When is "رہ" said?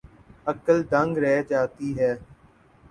1.17-1.41